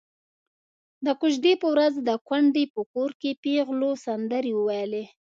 [1.05, 5.03] د کوژدې په ورځ د کونډې په کور کې پېغلو سندرې وويلې.